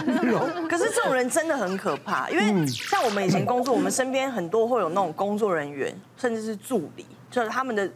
[0.68, 7.88] 可是这种人真的很可怕，因为像我们以前工作，我们身边很多会有那种工作人员，甚至是助理，就是他们的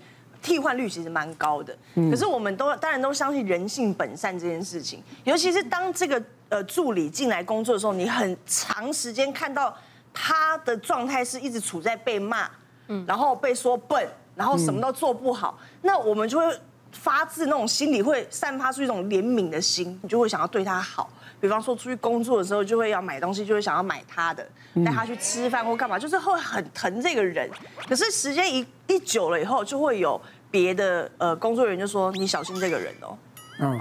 [0.42, 1.76] 替换率其实蛮高的。
[1.94, 9.76] 可是我们都当然都相信人性本善这件事情，尤其是当这个呃助理进来工作的时候，你很长时间看到
[10.12, 12.48] 他的状态是一直处在被骂，
[13.06, 16.46] 然后被说笨，然后什么都做不好，那我们就会。
[16.92, 21.10] 发自那种心里会散发出一种怜悯的心，你就会想要对他好。
[21.40, 24.46] 比方说出去工作的时候，就会要买东西，就会想要买他的，
[24.84, 27.48] 带他去吃饭或干嘛，就是会很疼这个人。
[27.88, 33.16] 可是时间一一久了以后，就会有别的呃工作人员就说：“你小心这个人哦。”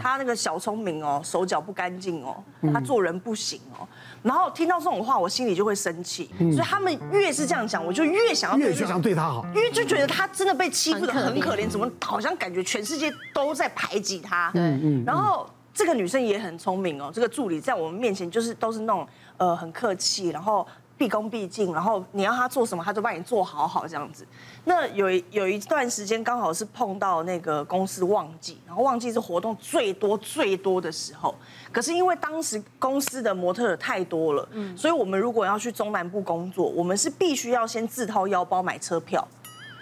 [0.02, 2.42] 他那个小聪明哦，手脚不干净哦，
[2.74, 3.86] 他做人不行哦。
[4.24, 6.30] 然后听到这种话，我心里就会生气。
[6.38, 14.50] 所以他们越是这样讲，我就越想要越想对他好，因为就觉得他真的被欺负的很可怜，怎么好像感觉全世界都在排挤他。
[14.54, 15.04] 嗯嗯。
[15.06, 15.46] 然后
[15.76, 19.08] 这个女生也很聪明哦，这个助理在我们面前就是都是那种
[19.38, 20.66] 呃很客气，然后。
[20.98, 24.26] 毕恭毕敬，然后你要她做什么，她就帮你做好好这样子。
[24.64, 31.36] 那有有一段时间刚好是碰到那个公司旺季，然后旺季是活动最多最多的时候。
[31.70, 39.28] 可是因为当时公司的模特太多了，嗯，所以我们如果要去中南部工作，我们是必须要先自掏腰包买车票。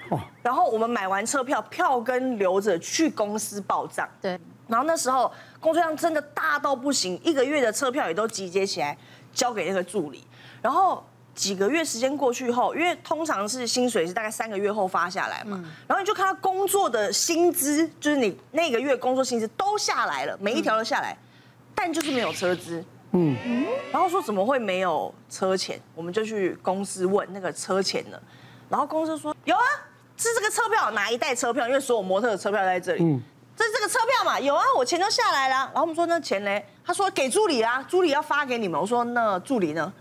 [0.10, 0.20] 哦。
[0.42, 4.10] 然后我们买完车票，票根留着去公司报账。
[4.20, 4.40] 对。
[4.68, 8.98] 然后那时候工作量真的大到不行，一个月的车票也都集结起来
[9.34, 10.26] 交给那个助理。
[10.62, 11.04] 然后
[11.36, 21.18] 几个月时间过去后，因为通常是薪水是大概三个月后发下来嘛，然后你就看他工作的薪资，就是你那个月工作薪资都下来了，每一条都下来，
[21.74, 23.36] 但就是没有车资，嗯，
[23.92, 25.80] 然后说怎么会没有车钱？
[25.96, 28.22] 我们就去公司问那个车钱了，
[28.70, 29.64] 然后公司说有啊，
[30.16, 31.68] 是这个车票，哪一袋车票？
[31.68, 33.22] 因为所有模特的车票在这里，嗯，
[33.56, 35.56] 这是这个车票嘛，有啊，我钱都下来了。
[35.56, 36.62] 然后我们说那钱呢？
[36.86, 38.80] 他说给助理啊，助理要发给你们。
[38.80, 39.92] 我说那助理呢？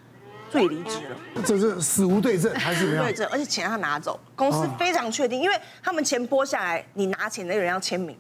[0.50, 3.05] 最离职了，这是死无对证还是怎么样？
[3.06, 8.15] 对证，而且钱他拿走，公司非常确定，因为他们钱拨下来，你拿钱那个人要签名，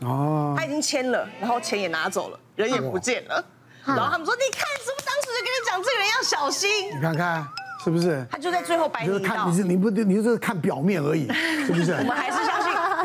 [0.00, 3.44] 哦，他已经签了，然后钱也拿走了，人也不见了，
[3.84, 6.96] 然后他们说，你看，是不是当时就跟你讲，这个人要小心？
[6.96, 7.46] 你看看
[7.84, 8.26] 是不是？
[8.30, 11.30] 他就在最后摆你一道，你是你不你就是看表面而已，
[11.66, 11.92] 是不是？
[12.00, 12.33] 我们还。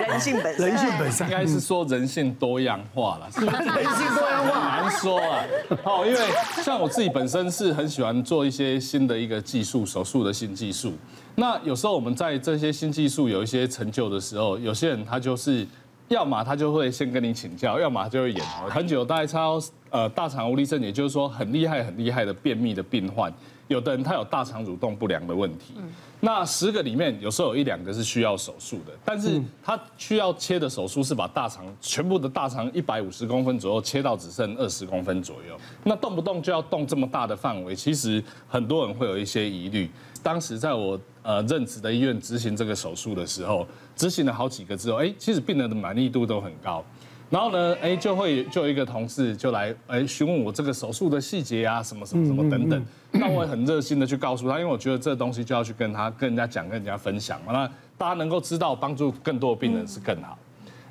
[0.09, 3.30] 人性本人性本善，应该是说人性多样化了。
[3.36, 5.44] 人性多样化难说啊。
[5.84, 6.20] 哦，因为
[6.64, 10.94] 像我自己本身是很喜欢做一些新的一个技术，手术的新技术。
[11.36, 15.66] 那有时候我们在这些新技术有一些成就的时候，有些人他就是，
[16.09, 19.06] 要么他就会先跟你请教，要么他就会演很久。
[19.06, 23.32] 大概超呃大肠无力症，也就是说很厉害很厉害的便秘的病患，
[23.68, 25.74] 有的人他有大肠蠕动不良的问题。
[26.22, 39.90] 那十个里面，有时候有一两个是需要手术的，但是他需要切的手术是把大肠全部的大肠一百五十公分左右切到只剩二十公分左右，那动不动就要动这么大的范围，其实很多人会有一些疑虑。
[40.22, 46.84] 当时在我呃任职的医院执行这个手术的时候，执行了好几个之后，哎，其实病人的满意度都很高。
[47.30, 52.84] 然后呢，哎，就会就有一个同事就来，哎，询问我这个手术的细节啊，什么什么什么等等。
[53.12, 57.54] 那我也很热心的去告诉他，因为我觉得这东西就要去跟他、跟人家讲、跟人家分享嘛。
[57.54, 57.68] 那
[57.98, 60.38] 大家能够知道，帮助更多的病人是更好。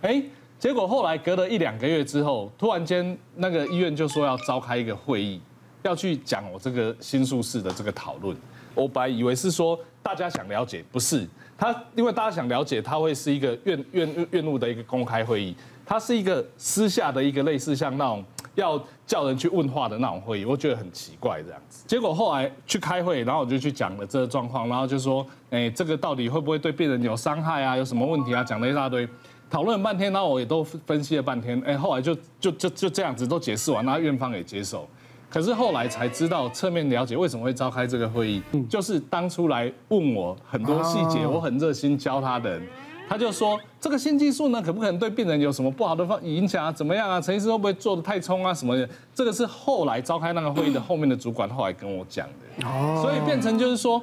[0.03, 0.23] 哎，
[0.61, 5.41] 结果后来隔了一两个月之后，突然间那个医院就说要召开一个会议，
[5.83, 8.37] 要去讲我这个新术式的这个讨论。
[8.75, 11.27] 我本来以为是说大家想了解，不是
[11.57, 15.57] 他，因为大家想了解，他会是一个院院院务的一个公开会议。
[15.89, 18.23] 它是一个私下的一个类似像那种
[18.57, 21.83] 要叫人去问话的那种会议，我觉得很奇怪这样子。
[21.87, 27.75] 结果后来去开会，然后我就去讲了这个状况，然后就说，哎，这个到底会不会对病人有伤害啊？
[27.75, 28.45] 有什么问题啊？
[28.45, 29.09] 讲了一大堆，
[29.49, 34.87] 讨论了半天，然后我也都分析了半天，哎，后来就就就就这样子都解释完，然后院方也接受。
[35.31, 42.63] 可是后来才知道，侧面了解为什么会召开这个会议，就是当初来问我很多细节，我很热心教他的人。
[43.09, 46.71] 他就说这个新技术呢，可不可能对病人有什么不好的方影响啊？
[46.71, 47.19] 怎么样啊？
[47.19, 48.53] 陈医师会不会做的太冲啊？
[48.53, 48.87] 什么的？
[49.15, 52.67] 这个是后来召开那个会议的后面的主管后来跟我讲的。
[52.67, 53.01] 哦。
[53.03, 54.03] 所以变成就是说，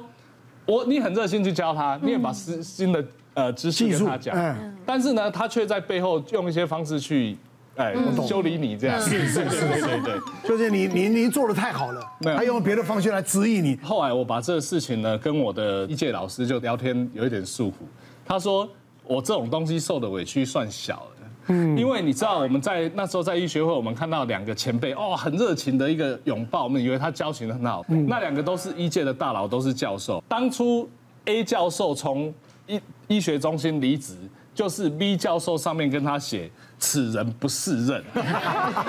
[0.66, 3.04] 我你很热心去教他，你也把新新的
[3.34, 4.76] 呃知识跟他讲，嗯。
[4.84, 7.36] 但是呢，他却在背后用一些方式去
[7.76, 7.94] 哎
[8.26, 9.00] 修理你这样。
[9.00, 10.20] 是是 是，对对对。
[10.48, 13.76] 就是你你你做的太好了，他用别的方式来质疑你。
[13.84, 17.86] 后来我把这个事情呢，跟我的一届老师就聊天，有一点诉苦。
[18.26, 18.68] 他说。
[19.06, 27.84] 我这种东西受的委屈算小的，嗯，因为你知道我们在那时候在医学会，我们看到两个前辈哦，很热情的一个拥抱，我们以为他交情很好。
[27.88, 30.22] 那两个都是医界的大佬，都是教授。
[30.28, 30.88] 当初
[31.26, 32.32] A 教授从
[32.66, 34.16] 医医学中心离职，
[34.54, 38.02] 就是 B 教授上面跟他写，此人不适任。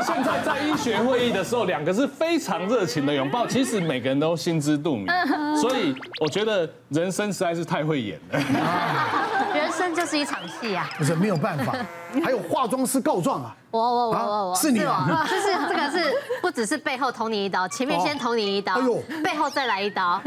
[0.04, 5.06] 现在在医学会议的时候，两个是非常热情的拥抱，其实每个人都心知肚明。
[5.62, 8.40] 所以我觉得人生实在是太会演了。
[9.78, 11.74] 人生就是一场戏啊，不是没有办法。
[12.24, 20.20] 还有化妆师告状啊，我我我我我，是你啊，就是这个是不只是背后捅你一刀，前面先捅你一刀，哎呦，背后再来一刀。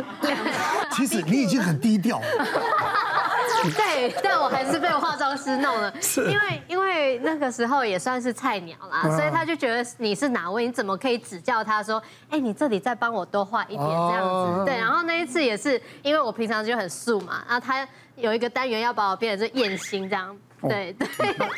[0.92, 2.26] 其实你已经很低调了。
[3.76, 14.64] 对，但我还是被化妆师弄了，因为因为那个时候也算是菜鸟啦，所以他就觉得你是哪位，你怎么可以指教他说，哎，你这里再帮我多画一点这样子。
[14.64, 17.86] 对，然后那一次也是因为我平常就很素嘛，然后他
[18.16, 20.36] 有一个单元要把我变成是艳星这样。
[20.68, 21.08] 对对，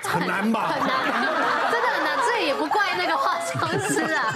[0.04, 0.68] 很难吧？
[0.78, 4.32] 很难，真的很难，这也不怪那个化妆师啊。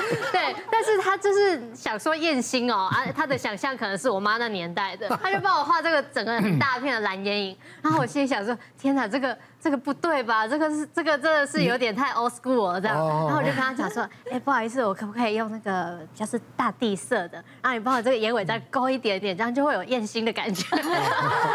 [0.98, 9.36] 他就是想说艳星哦，啊，他的想象可能是我妈那年代的，他就帮我画这个整个很大片的蓝眼影，然后我心里想说，天哪，这个。
[9.66, 10.46] 这个不对吧？
[10.46, 12.96] 这个是这个真的是有点太 old school 了，这样。
[12.96, 17.42] 然后我就跟他讲说，哎，不好意思，我可不可以用那个 就是大地色的？
[17.60, 20.64] 然后你帮我这个眼尾再勾一点点，这样就会有艳星的感觉。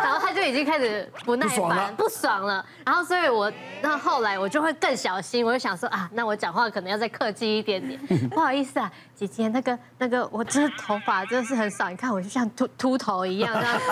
[0.03, 2.65] 然后他就已经开始不耐烦，不爽了。
[2.85, 3.49] 然后所以我
[3.81, 7.97] 那后来我就会更小心，我就想说啊，那我讲话可能要再客气一点点。
[8.27, 13.85] 不好意思啊，姐姐，那个那个我这头发真的是很少，你看我就像秃秃头一样这样子。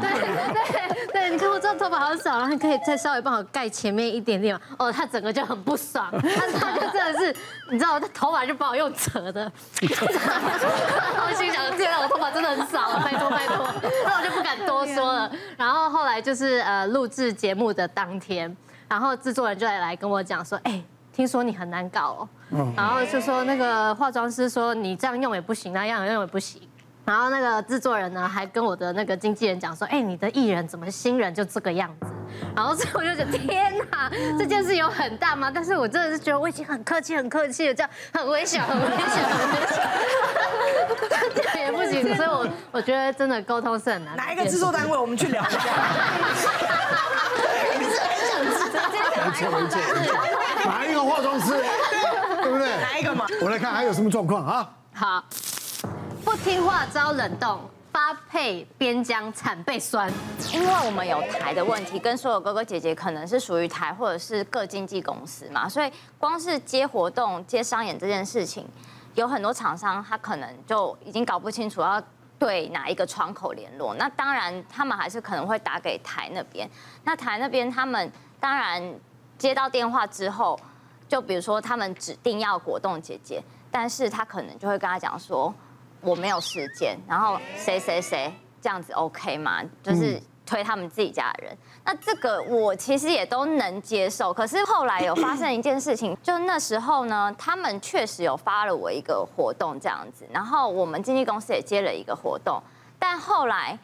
[0.00, 3.65] 对对对，你看我这头发好少，然后你可以再稍微帮我盖。
[3.68, 6.18] 前面一点点哦，他整个就很不爽，他
[6.58, 7.36] 他就真的是，
[7.70, 13.66] 你知道，他头发就把我用扯的， 我心想，天啊，我头发真的很少，拜托拜托，
[14.04, 15.30] 那我就不敢多说了。
[15.56, 18.54] 然后后来就是呃录制节目的当天，
[18.88, 20.82] 然后制作人就来来跟我讲说，哎，
[21.12, 26.62] 听说你很难搞哦，然后就说那个化妆师说你这样用也不行，那样用也不行。
[27.06, 32.08] 然后那个制作人呢，还跟我的那个经纪人讲说，哎，你的艺人怎么新人就这个样子？
[32.54, 35.48] 然后所以我就觉得，天哪，这件事有很大吗？
[35.54, 39.78] 但是我真的是觉得我已经很客气、很客气了，这样很危险、很危险、很危险，
[41.36, 42.16] 这样也不行。
[42.16, 44.16] 所以我我觉得真的沟通是很难。
[44.16, 44.98] 哪一个制作单位？
[44.98, 45.60] 我们去聊一下。
[47.78, 48.58] 你是很想直
[48.90, 50.68] 接讲哪一个？
[50.68, 51.52] 哪一个化妆师？
[52.42, 52.66] 对不对？
[52.82, 53.24] 哪一个嘛？
[53.42, 54.68] 我来看还有什么状况啊？
[54.92, 55.24] 好。
[56.26, 57.60] 不听话遭冷冻，
[57.92, 60.12] 发配边疆惨被酸。
[60.52, 68.66] 因为我们有台的问题，跟所有哥哥姐姐可能是属于台或者是各经纪公司嘛，所以光是接活动、接商演这件事情，
[69.14, 72.02] 有很多厂商他可能就已经搞不清楚要
[72.40, 73.94] 对哪一个窗口联络。
[73.94, 76.68] 那当然，他们还是可能会打给台那边。
[77.04, 78.82] 那台那边他们当然
[79.38, 80.58] 接到电话之后，
[81.08, 83.40] 就比如说他们指定要果冻姐姐，
[83.70, 85.54] 但是他可能就会跟他讲说。
[86.00, 89.62] 我没有时间，然后谁谁谁这样子 OK 吗？
[89.82, 94.32] 就是推他们自己家的人，那这个我其实也都能接受。
[94.32, 102.62] 可是后来有发生一件事情， 就那时候呢，他们确实有发了我一个活动这样子，然后我们经纪公司也接了一个活动，
[102.98, 103.76] 但后来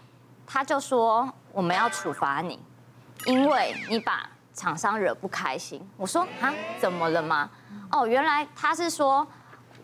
[0.46, 2.60] 他就说我们要处罚你，
[3.26, 5.84] 因为你把厂商惹不开心。
[5.96, 7.50] 我说啊，怎么了吗？
[7.90, 9.26] 哦，原来他是说。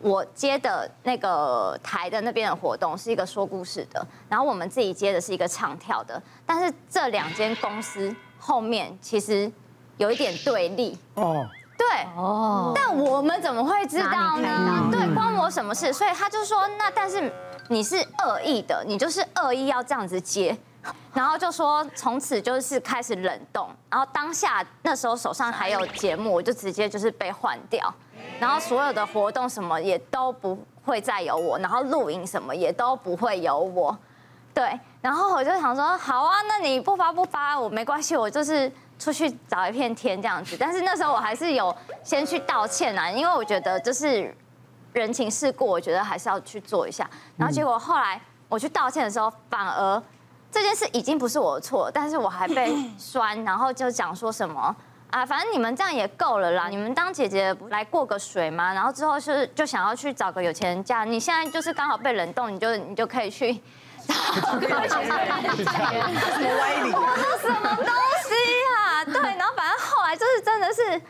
[0.01, 9.51] 我接的那个台的那边的活动是一个说故事的，然后我们自己接的是一个唱跳的，但是这两间公司后面其实
[9.97, 11.45] 有一点对立哦，
[11.77, 11.85] 对
[12.15, 14.87] 哦，但我们怎么会知道呢？
[14.91, 15.91] 对，关我什么事？
[15.91, 17.31] 所以他就说，那但是
[17.67, 20.57] 你是恶意的，你就是恶意要这样子接，
[21.13, 27.93] 然后就说从此就是开始冷冻，然后当下那时候手上还有节目，我就直接就是被换掉。
[28.39, 33.97] 然后所有的活动什么也都不会再有我，然后录影什么也都不会有我，
[34.53, 34.79] 对。
[35.01, 40.57] 然后我就想说，好啊，那你不发不发我没关系，我就是出去找一片天这样子。
[40.59, 44.35] 但是那时候我还是有先去道歉啊，因为我觉得就是
[44.93, 47.09] 人情世故，我觉得还是要去做一下。
[47.37, 50.03] 然后结果后来我去道歉的时候，反而
[50.51, 54.75] 这件事已经不是我的错，但是我还被酸，然后就讲说什么。
[55.11, 56.67] 啊，反正你们这样也够了啦！
[56.67, 61.03] 你们当姐姐来过个水嘛，然后之后是就想要去找个有钱人嫁。
[61.03, 63.59] 你现在就是刚好被冷冻，你就你就可以去
[64.05, 65.51] 找个有钱人嫁。
[65.55, 66.91] 什么歪理？
[66.93, 68.33] 我说什么东西
[68.77, 69.03] 啊？
[69.05, 71.01] 对，然后反正后来就是真的是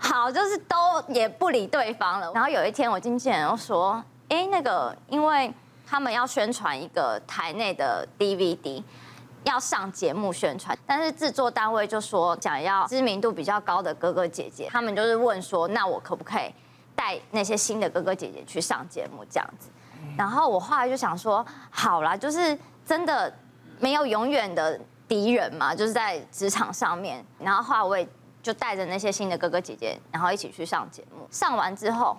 [0.00, 0.76] 好，就是都
[1.08, 2.32] 也不理对方了。
[2.34, 5.54] 然后有一天我经纪人又说，哎，那个因为
[5.86, 8.82] 他们要宣传一个台内的 DVD。
[9.46, 16.52] 要上节目宣传，但是制作单位就说想要知名度比较高的哥哥姐姐，他们就是问说，那我可不可以
[16.94, 19.68] 带那些新的哥哥姐姐去上节目这样子？
[20.16, 23.32] 然后我后来就想说，好啦，就是真的
[23.78, 27.24] 没有永远的敌人嘛，就是在职场上面。
[27.38, 28.08] 然后后来我也
[28.42, 31.26] 就带着那些新的哥哥姐姐，然后一起去上节目。
[31.30, 32.16] 上完之后，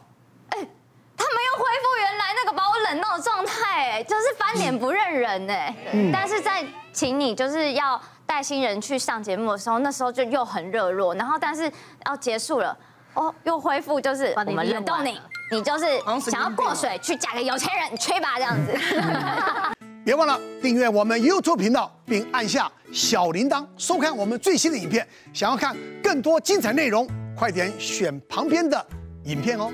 [1.58, 5.76] 恢复原来那个把我冷到的状态，哎，就是翻脸不认人，哎。
[6.14, 11.72] 但是在请你就是要带新人去上节目的时候，那时候就又很热络，然后但是
[12.06, 12.78] 要结束了，
[13.16, 15.20] 哦，又恢复就是我们冷冻你，
[15.52, 15.86] 你就是
[16.30, 18.74] 想要过水去嫁给有钱人，吹吧这样子。
[20.06, 25.06] 别忘了订阅我们 YouTube 频道，并按下小铃铛，收看我们最新的影片。
[25.34, 28.88] 想要看更多精彩内容，快点选旁边的
[29.26, 29.70] 影片哦。